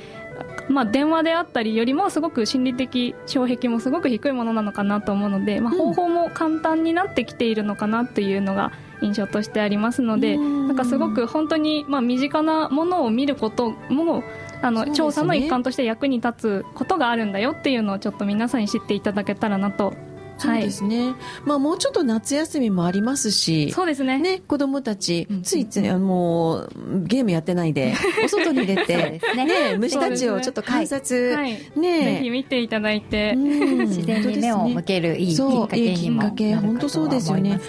[0.69, 8.73] まあ、電話であったりよりもすごく心理的障壁もすごく低いものなのかなと思うので、まあ、方法も簡単になってきているのかなというのが
[9.03, 14.23] 印象としてありますので、なんかすごく本当にまあ身近なものを見ることも
[14.63, 19.95] あの、ね、調査の一環として役に立つことがあるんだよっていうのをちょっと皆さんに知っていただけたらなと
[20.41, 21.15] そうですね、はい、
[21.45, 24.19] まあ、もうちょっと夏休みもありますしそうですね。
[24.19, 26.71] ね子供たち、ついついあのもう
[27.05, 32.05] ゲームやってないで お外に出てね、ね、虫たちをちょっと観察、はい、ね。
[32.05, 37.61] ぜひ見ていただいて、自然に目を向けるいいきっかけにもなるか本当そうですよね。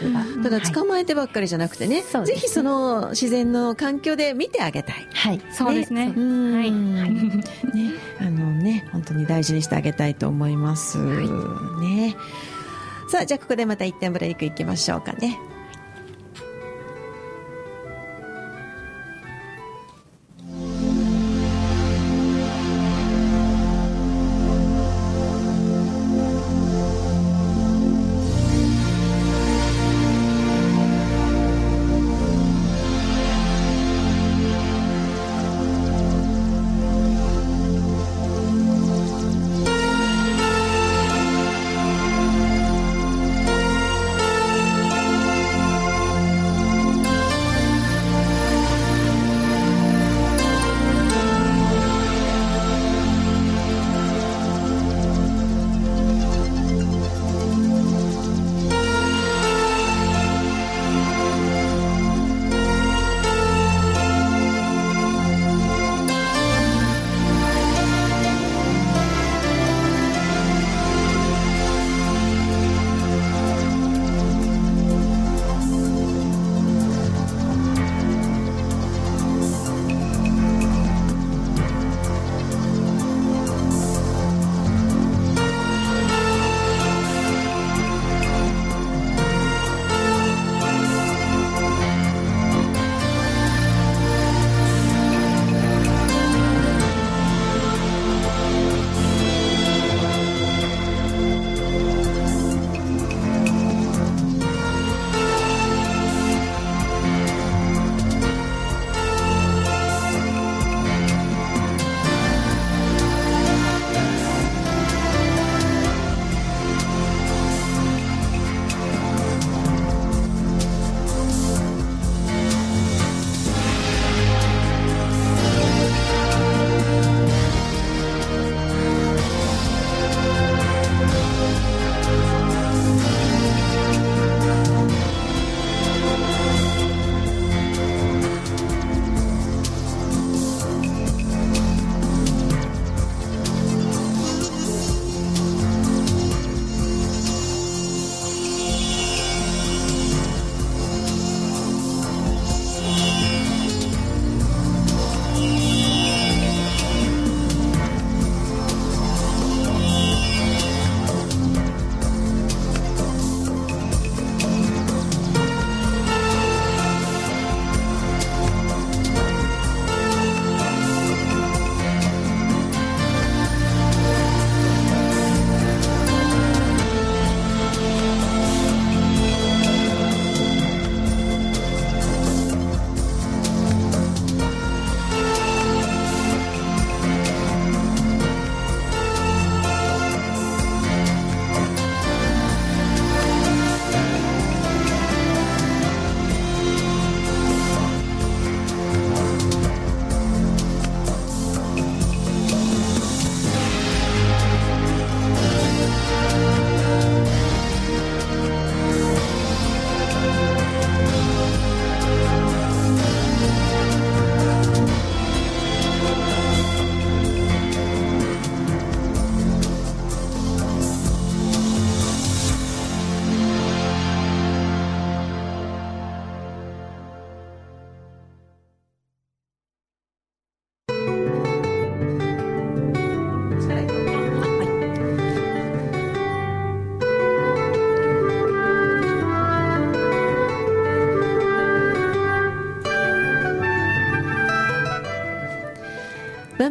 [0.43, 5.07] ただ捕まえてばっかりじゃなくてね、はい、ぜひその自然の環境で見てあげたい。
[5.13, 5.41] はい。
[5.51, 6.05] そうですね。
[6.05, 6.11] は
[6.63, 12.15] い、ねあのね本当に大事にしてあげたいと思います、ね
[13.11, 15.37] さあじゃあここでまた一点ブレイクいきましょうかね。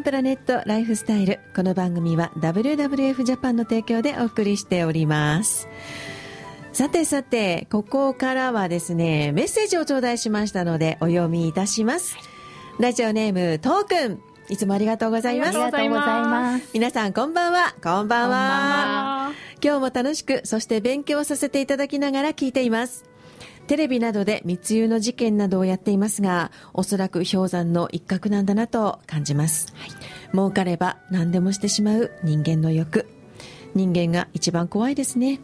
[0.00, 5.68] ンプラネットライフスタイルこの番組は WWF ジャパンの提供でお送りしております
[6.72, 12.16] さてさてここからはですねメッセージを頂戴しましたのでお読みいたします、
[12.78, 15.48] ラジオネームトークンいつもありがとうございます。
[15.50, 16.70] ありがとうございます。
[16.72, 17.74] 皆さんこんばんは。
[17.82, 19.32] こんばんは。
[19.62, 23.09] 今日も楽しく、そして勉強させていただきながら聞いています。
[23.70, 29.72] テレビなどで密輸の事件などをやっていますが、おそらく氷山の一角なんだなと感じます。
[29.76, 29.90] はい、
[30.32, 33.08] 儲かれば何でもしてしまう人間の欲。
[33.76, 35.38] 人間が一番怖いですね。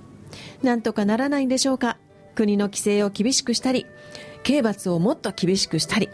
[0.61, 1.99] なんとかならないんでしょうか。
[2.35, 3.87] 国の規制を厳しくしたり、
[4.43, 6.09] 刑罰をもっと厳しくしたり、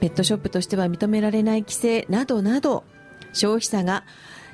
[0.00, 2.84] ペットショップとしては認められない規制などなど、
[3.32, 4.04] 消費者が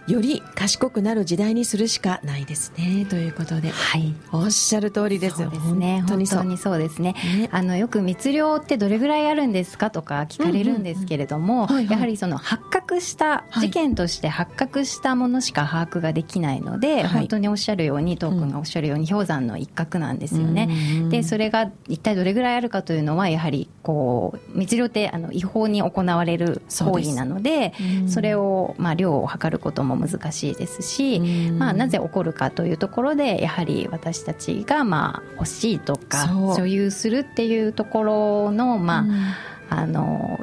[0.07, 3.07] より賢くなる時代にするしかないですね。
[3.09, 5.37] ということで、はい、おっしゃる通りです。
[5.37, 5.99] そうですね。
[6.01, 6.45] 本当にそう。
[6.45, 27.73] にそうですね、ね、あのよく密漁ってどれぐらいあるんですかとか聞かれるんですけれども、やはりその発覚した事件として発覚したものしか把握ができないので、はい、本当におっしゃるようにトークンがおっしゃるように氷山の一角なんですよね、うん、でそれが一体どれぐらいあるかというのはやはりこう密漁ってあの違法に行われる行為なので
[28.09, 31.21] それをまあ量を測ることもも難しいですし、
[31.59, 39.07] まあ、なぜ起こるかというところでやはり私たちがまあ欲しいとか所有するっていうところの,、ま
[39.71, 40.39] ああの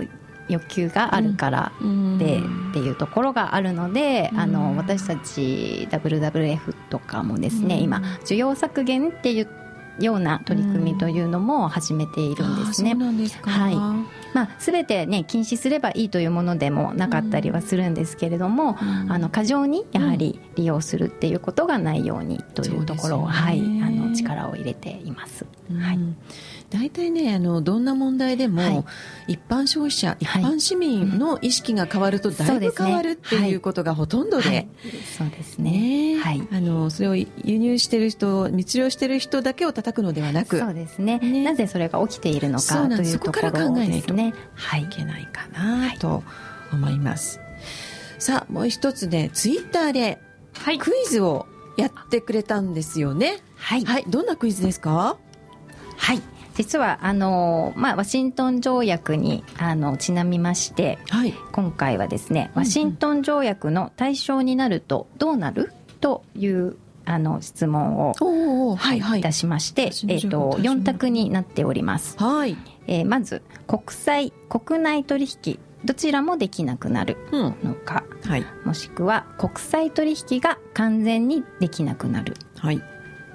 [0.48, 1.72] 欲求があるから
[2.18, 2.40] で、
[2.72, 9.69] っていうところがあるので、あの私たち WWF とかもですね、今需要削減って言って
[10.00, 12.96] ような取り組みというのも始めているんですね。
[13.42, 13.76] はい。
[14.34, 25.46] まあ、全て、ね、禁止すればいいというものでもなかったりはするんですけれども、あの過剰にやはり利用するっていうことがないようにというところを、はい、あの力を入れています。
[25.80, 26.00] はい
[26.70, 28.70] 大体ねあのどんな問題でも、は
[29.28, 34.68] い、一般消費者、一般市民の意識が変わるとだいぶ変わるっていうことがほとんどで、
[35.18, 44.34] そうですね、はい、あのそれを輸入してる人密漁してる人だけを叩くのではなくそうですね、ね、なぜそれが起きているのかというところ考えないとい。
[44.90, 46.24] けないかなと
[46.72, 47.40] 思います、
[48.20, 50.20] さあもう一つねツイッターで
[50.80, 51.48] クイズを
[51.78, 53.38] やってくれたんですよね。
[53.56, 55.18] はい、はい、どんなクイズですか？
[55.98, 56.22] はい
[56.60, 68.14] 実はあの、まあ、ワシントン条約にあのちなみまして、はい、今回はですねワシントン条約の対象になるとどうなるというあの質問を、
[68.76, 72.58] はい、はい、いたしまして、えーと、4択になっております、はい。
[72.88, 82.84] えー、まず国際国内取引どちらもできなくなるのか、うん、はい、もしくは国際取引が完全にできなくなる、はい、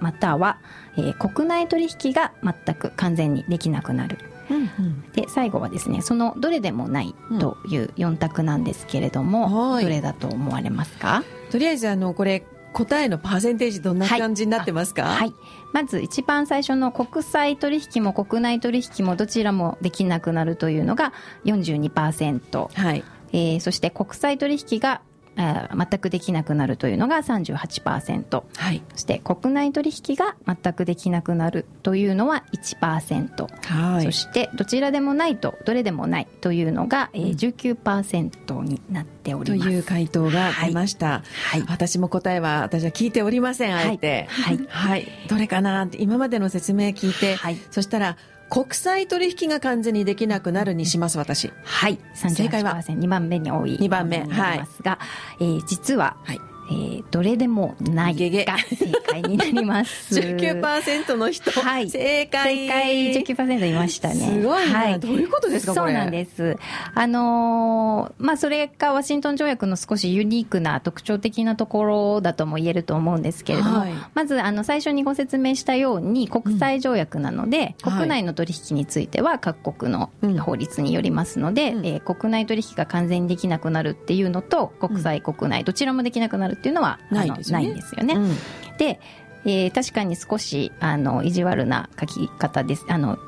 [0.01, 0.59] または
[0.97, 4.19] えー、国内取引が全く完全にできなくなる。
[4.51, 11.25] うんうん、で最後はですねそのどれでもないという4択なんですけれども、うん、どれだと思われますか？
[11.51, 15.33] とりあえずあのこれ答えのパーセンテージどんな感じになってますか、はい、はい、
[15.73, 21.13] まず一番最初の国際取引も国内取引もどちらもできなくなるというのが
[21.45, 23.05] 42%、はい。
[23.33, 25.01] えー、そして国際取引が
[25.37, 39.63] 全くできなくなるというのが38%、はい、そして国内取引が全くできなくなるというのは1%、はい、そしてどちらでもないとどれでもないというのが、えー、19%になっております。
[39.63, 41.23] という回答が出ました、は
[41.57, 48.17] い、はい、私も答えは私は聞いておりませんあえて、はい、はい、どれかなって今までの説明聞いて、はい、そしたら
[48.55, 51.53] 国際取引が完全にできなくなるにします私。
[51.65, 51.99] はい。
[52.15, 52.77] 正解は。
[52.77, 53.77] 2番目に多い。
[53.81, 54.21] 2番目。
[54.23, 54.59] はい。
[54.59, 55.01] ますが、
[55.41, 56.41] えー、実は、はい
[56.71, 60.19] えー、どれでもないが正解になります。
[60.19, 62.69] 19%の人、はい、正解。
[62.69, 63.25] 正解。
[63.25, 64.15] 19%いましたね。
[64.15, 66.57] すごい、はい、どういうことですかそうなんです。
[66.95, 80.11] あのー、まあそれがワシントン条約の少しユニークな特徴的なところだとも言えると思うんですけれども、はい、まずあの最初にご説明したように国際条約なので、うん、国内の取引については各国の
[80.41, 87.65] 法律によりますので、うん、えー、国内取引が完全にできなくなるっていうのと国際国内どちらもできなくなるっていうのはないですよね。
[87.67, 88.15] ないんですよね。
[88.15, 88.37] うん、
[88.79, 89.01] で、
[89.45, 92.85] えー、確かに少しあの意地悪な書き方です。
[92.89, 93.19] あの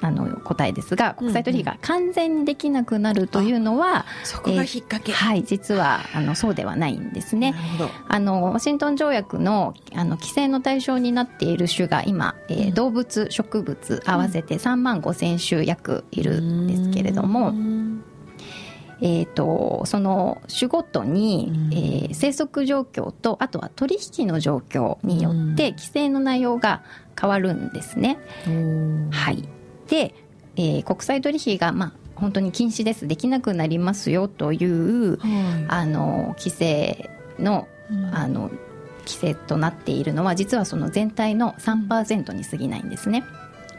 [0.00, 7.54] あの答えですが国際取引が完全にできなくなるというのは、うんうん、そこが引っ掛け、えー、はい実はあのそうではないんですね。
[8.08, 17.95] あのワシントン条約のあの規制の対象になっている種が今、えー、動物植物合わせて3万5千種約いるんですけれども、うん
[19.00, 26.82] えーと、その種ごとに、うん、えー、生息状況とあとは取引の状況によって規制の内容が
[27.20, 28.18] 変わるんですね。
[29.10, 29.48] はい、
[29.88, 30.14] で、
[30.56, 33.06] えー、国際取引が、まあ本当に禁止です。
[33.06, 37.68] できなくなりますよという、はい、あの規制の,、
[38.12, 38.50] あの
[39.00, 43.24] 規制となっているのは実はその全体の3%に過ぎないんですね。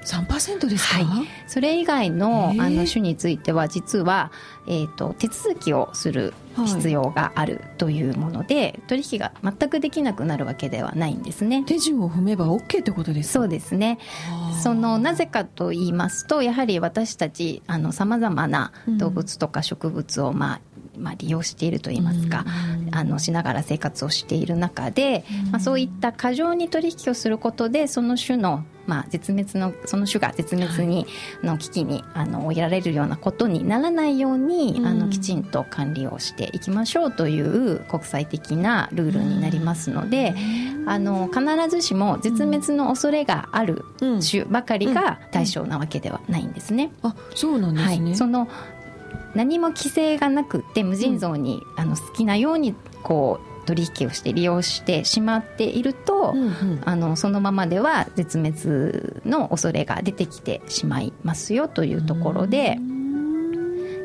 [0.07, 4.31] 3%ですか、はい、それ以外のあの種については実は、
[4.67, 6.33] えーと、手続きをする
[6.65, 11.63] 必要があるというもので、はい、取引が全くできなくなるわけではないんですね。
[11.63, 13.39] 手順を踏めば OK ってことですか？
[13.41, 13.99] そうですね。
[14.63, 20.61] そのなぜかと言いますとやはり私たちさまざまな動物とか植物を、まあ、
[20.97, 22.45] まあ、利用しているといいますか、
[22.87, 31.05] うん、あのしながら生活をしている中で、うん、まあ、そういった過剰に取引をすることでその種のまあ、絶滅のその種が絶滅に、
[31.43, 40.33] の危機にあの追いやられるようなことにならないように、あのきちんと管理をしていきましょうという国際的なルールになりますので、
[40.85, 46.91] あの必ずしも絶滅の恐れがある種ばかりが対象なわけではないんですね。
[47.03, 48.47] あそうなんですね、はい、その
[49.35, 62.77] 何も規制がなくて無尽蔵に、あの好きなようにこう取引をして利用してしまっていると、うんうん、あのそのままでは絶滅の恐れが出てきてしまいますよというところで。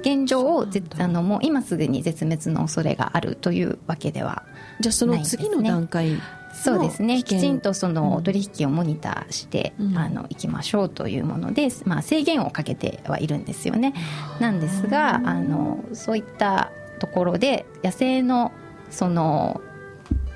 [0.03, 0.67] 現状を
[0.99, 4.43] あのもう今すぐに絶滅の恐れがあるというわけでは
[4.81, 6.21] じゃあその次の段階
[6.53, 7.23] そうですね。
[7.23, 13.95] きちんとその取引をモニターして、うん、あのいきましょうというもので、まあ、制限をかけてはいるんですよね。
[14.39, 18.53] なんですがあのそういったところで野生の
[18.91, 19.61] その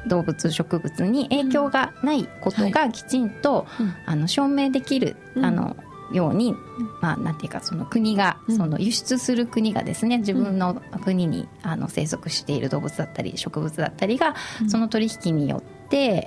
[0.09, 3.67] 動物植物に影響がないことがきちんと、
[4.07, 5.77] あの証明できる、あの
[6.13, 6.55] ように、
[7.01, 14.35] まあ、なんていうかその国が、その輸出する国がですね自分の国にあの生息している動物だったり植物だったりが、
[14.69, 15.76] その取引によって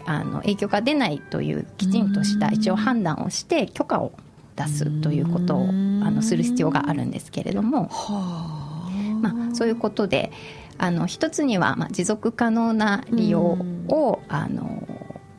[0.05, 4.11] あの影響が出ないというきちんとした一応判断をして許可を
[4.55, 5.71] 出すということをあ
[6.11, 7.89] のする必要があるんですけれども、
[9.21, 10.31] まあ、そういうことで
[10.77, 14.87] あの一つには、まあ、持続可能な利用を、あの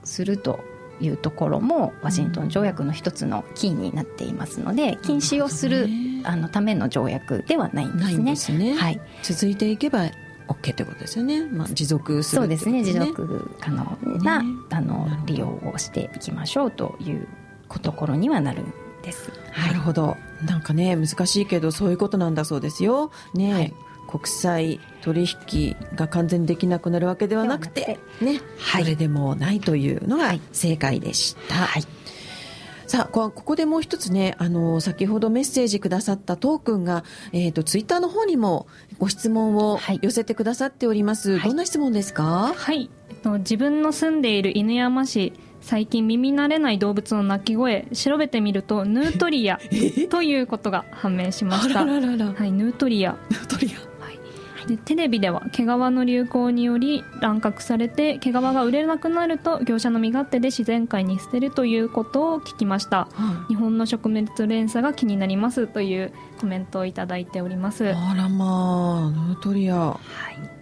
[0.04, 0.60] すると
[1.00, 5.88] いうところもワシントン条約の一つのキーになっていますので禁止をする、
[6.24, 8.36] あのための条約ではないんですね。
[8.36, 8.74] すね。
[8.74, 10.10] はい、続いていけば
[10.50, 12.84] OK ってことですよね、まあ、持続する、ね、そうですね。
[12.84, 17.28] 持続可能な、ね、あの利用をしていきましょうという
[17.82, 18.72] ところにはなるん
[19.02, 20.16] です、はい、なるほど。
[20.44, 23.10] なんかね難しいけどそういうことなんだそうですよ。
[23.34, 23.74] ね、はい。
[24.08, 31.54] 国際取引が完全にできなくなるわけではなくてね、はい、それでもないというのが正解でした。
[31.54, 31.99] はい
[32.90, 38.66] さあここでもう一つねあの先ほどメッセージくださったトークンが、えーと、ツイッターの方にも
[38.98, 42.52] ご質問を寄せてくださっております、はい、どんな質問ですか？
[42.52, 49.60] はい、えっと、自分の住んでいる犬山市最近耳慣れない動物の鳴き声調べてみるとヌートリア
[50.10, 51.84] ということが判明しました。
[51.84, 53.12] はい、ヌートリア。
[53.30, 53.99] ヌートリア
[54.66, 67.88] でテレビでは毛皮の流行により乱獲されて毛皮が売れなくなると業者の身勝手で自然界に捨てるということを聞きました、はい、日本の植物連鎖が気になりますというコメントをいただいております。
[67.90, 69.76] あらまあヌートリア。
[69.76, 70.60] はい。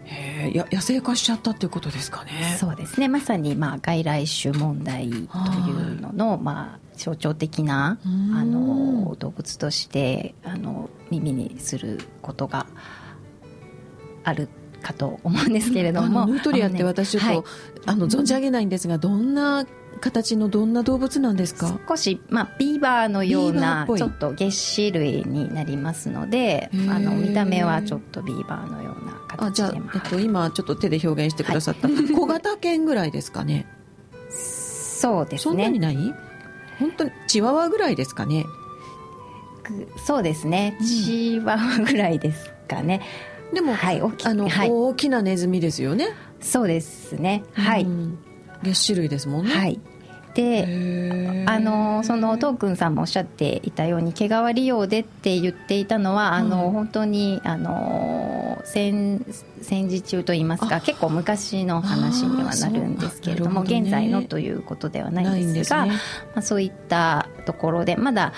[0.54, 2.56] や野生化しちゃったっていうことですかね。
[2.58, 3.08] そうですね。
[3.08, 8.08] まさにまあ外来種問題というのの、まあ象徴的なあ
[8.44, 12.66] の動物としてあの耳にすることが
[14.28, 14.48] ある
[14.82, 17.44] かと思うんですけれども、ヌートリアって私ちょっと、ねはい、
[17.86, 19.66] あの存じ上げないんですがどんな
[20.00, 21.76] 形のどんな動物なんですか？
[21.88, 33.66] 少し、まあ、ビーバーのようなちょっと月種類になりますのであの見た目はちょっとビーバーのような形じゃあ、えっと、今ちょっと手で表現してくださった、はい、 小型犬ぐらいですかね？
[34.30, 35.52] そうですね。
[35.52, 36.14] そんなにない？
[36.78, 38.46] 本当にチワワぐらいですかね？
[40.06, 43.02] そうですね、チワワぐらいですかね
[43.52, 46.08] でも、はい、大きあの、はい、大きなネズミですよね。
[46.40, 47.44] そうですね。
[47.52, 47.86] はい。
[48.62, 49.54] 月種類ですもんね。
[49.54, 49.80] はい。
[50.34, 59.24] であのそのトークンさんもおっしゃっていたように毛皮利用でって言っていたのはあの、本当にあの戦
[59.62, 65.98] 戦時中といいますか結構昔の話にはなるんですけれども、ね、現在のということではないんですが、ね、ま
[66.36, 68.32] あ、そういったところでまだ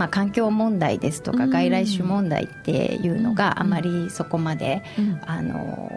[0.00, 4.82] まあ、環境問題ですとか外来種問題っていうのがあまりそこまで、
[5.26, 5.92] あの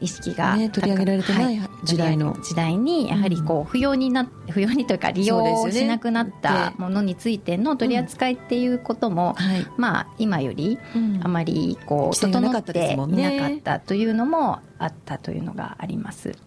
[0.00, 9.34] 意識が、ね、取り上げられてない時代の、時代にやはりこう不要にな不要にというか利用しなくなったものについての取り扱いっていうことも、
[9.76, 10.78] まあ今より
[11.24, 16.38] あまりこう整っていなかったというのもあったというのがあります。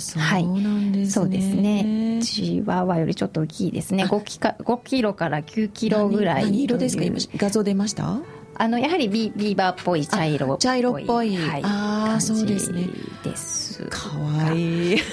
[0.00, 2.20] そうなんですね、そうですね。
[2.22, 4.04] チワワよりちょっと大きいですね。
[4.04, 7.04] 5, キか5キロから9キロぐらい何色ですか？
[7.04, 8.18] 今画像出ました？
[8.56, 10.58] あのやはりビビーバーっぽい茶色っぽい。
[10.58, 12.86] 茶色っぽい、はい、ああそうですね。
[13.24, 13.84] です。
[13.90, 14.96] かわいい。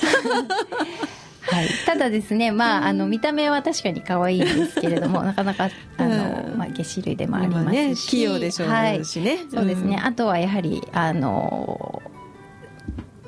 [1.50, 9.06] はい、ただですね、まあ、あの見た目は確かに可愛いんですけれども なかなかあの、まあ、下種類でもありますし、ね、器用でしょうしね、はい、
[9.50, 12.02] そうですね、あとはやはりあの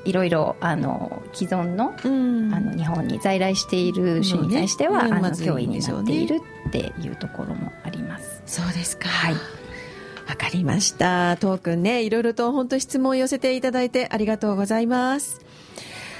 [0.09, 8.41] いろいろあの既存の,、あの日本に在来している種に対しては、ね、あの脅威になっているっていうところもあります。
[8.45, 9.35] そうですか、はい
[10.27, 11.37] わかりました。
[11.37, 15.41] トークンね、いろいろと本当質問を寄せていただいてありがとうございます。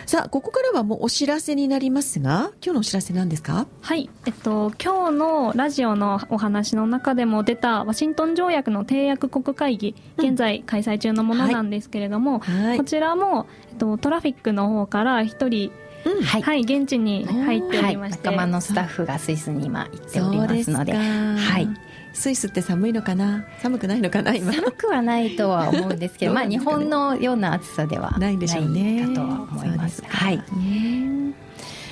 [0.10, 3.68] さあ、ここからはもうお知らせになりますが、今日のお知らせ何ですか？
[3.82, 4.10] はい。
[4.26, 15.72] えっと、今日のラジオのお話の中でも出たワシントン条約の締約国会議、現在開催中のものなんですけれども、はい、こちらも、えっと、トラフィックの方から一人、
[16.06, 21.68] うん、はい、はい、現地に入っておりまして、仲間のスタッフがスイスに今行っておりますので、はい。
[22.14, 23.46] スイスって寒いのかな？
[23.62, 24.52] 寒くないのかな今？
[24.52, 29.08] 寒くはないとは思うんですけど まあ日本のような暑さではないんでしょうね。
[29.08, 30.44] かとは思いますはい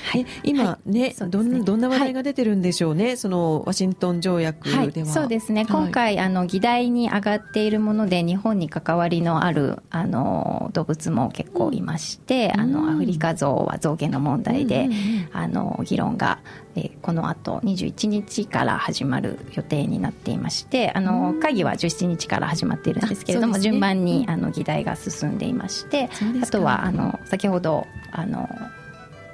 [0.07, 16.39] はい、今ね、はい、どんどんな話題が出てるんでしょうね、はい、そのワシントン条約では、はい、そうですね、今回あの議題に上がっているもので日本に関わりのあるあの動物も結構いまして、うん、あのアフリカゾウは象牙の問題で、うんうんうん、あの議論が
[16.77, 26.09] えこの後21日から始まる予定になっていましてあの会議は17日から始まっているんですけれども、ね、順番にあの議題が進んでいまして
[26.41, 28.47] あとはあの先ほどあの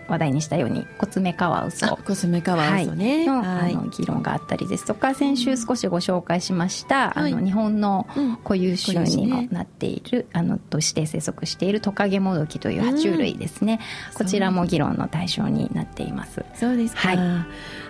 [0.08, 1.98] 話題にしたようにコツメカワウソ。
[1.98, 4.86] コツメカワウソね、はい、のあの議論があったりです。
[4.86, 8.08] とか先週少しご紹介しました、あの日本の
[8.44, 13.80] 固有種にもなっている、あのとして生息しているトカゲモドキという爬虫類ですね、
[14.16, 16.44] こちらも議論の対象になっています。
[16.56, 17.18] そうですか、はい、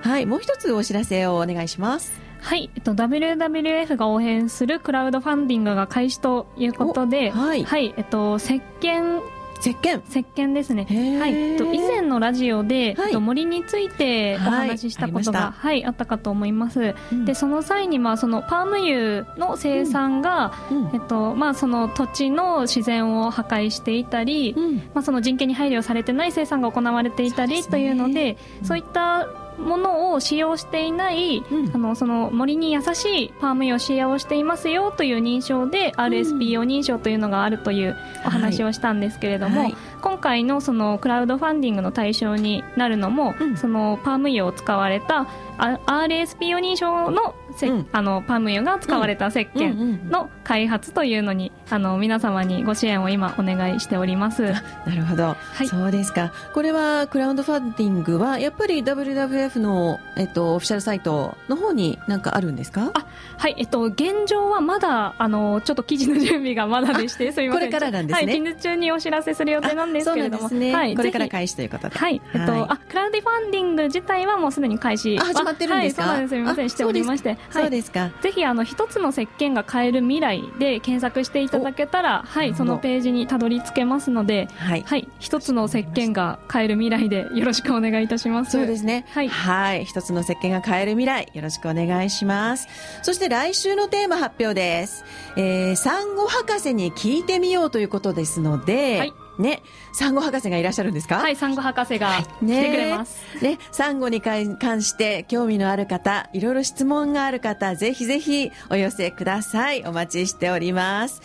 [0.01, 2.23] はい、もう一つお知らせをお願いします。
[2.43, 9.21] はい、えっと、WWF が応援するクラウドファンディングが開始ということで、はい、はい、えっと、石鹸
[9.63, 10.01] 石鹸。
[10.09, 10.85] 石鹸ですね。
[11.19, 11.55] はい。
[11.57, 29.27] と以前のラジオで、はい、と森についてお話ししたことが、はい、はい、あったかと思います、うん、でその際にまあそのパーム油の生産が、うん、えっとまあ、その土地の自然を破壊していたり、うん、まあ、その人権に配慮されてない生産が行われていたりというのでそういった
[29.57, 39.71] ものを使用していない、うん、あのその森に優しいパーム油を使用していますよという認証で RSPO 認証というのがあるというお話をしたんですけれども、はい。
[39.71, 45.27] はい、今回のそのクラウドファンディングの対象になるのも、うん、そのパーム油を使われた
[45.57, 54.43] RSPO 認証のせ、うん、あのパーム油が使われた石鹸の開発というのに、あの皆様にご支援を今お願いしております。
[54.85, 56.31] なるほど、はい、そうですか。
[56.53, 62.91] これはクラウドファンディングはやっぱり WWF のえっとオフィシャルサイトの方になんかあるんですか？
[62.93, 63.05] あ、
[63.39, 67.69] はいえっと現状はまだあのちょっと記事の準備がまだでしてすみません。
[67.69, 68.25] これからなんですね。
[68.27, 71.97] はい、近日中にお知らせする予定なんですけれども、ね、はい、これから開始ということで。
[71.97, 75.17] はい、えっと、はい、あクラウドファンディング自体はもうすでに開始。
[75.17, 76.03] 始まってるんですか？
[76.03, 76.29] はい、そうなんです。
[76.29, 78.11] すみませんしておりまして、そうですか。
[78.21, 88.51] ぜひあの一つの石鹸が買える未来で検索していただけたら、はい、そのページにたどり着けますので、はい、はい、一つの石鹸が買える未来でよろしくお願いいたします。
[88.51, 89.05] そうですね。
[89.11, 92.67] はい、はい、一つの石鹸が買える未来よろしくお願いします。
[93.03, 95.05] そして来週のテーマ発表です。
[95.37, 99.63] えー、産後博士に聞いてみようということですので、はいね、
[99.93, 101.17] 産後博士がいらっしゃるんですか？
[101.17, 103.17] はい、産後博士が来てくれます。
[103.41, 109.83] ね、ね産後に関して興味のある方、いろいろ質問がある方、ぜひぜひお寄せください。
[109.85, 111.21] お待ちしております。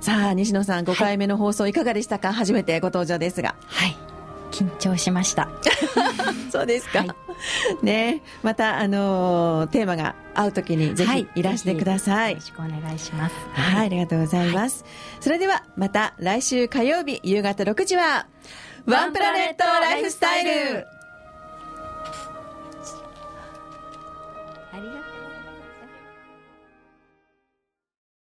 [0.00, 3.54] さあ、西野さん、5回目の放送いかがでしたか、はい、初めてご登場ですが。
[3.66, 4.13] はい。
[4.54, 5.48] 緊張しました。
[6.52, 7.00] そうですか。
[7.00, 7.04] は
[7.82, 12.16] い、ね、またあのー、テーマが合うときにぜひいらしてください。
[12.16, 13.34] はい、よろしくお願いします。
[13.52, 14.84] はい、ありがとうございます。
[15.20, 18.28] それではまた来週火曜日夕方6時は
[18.86, 20.86] ワンプラネットライフスタイル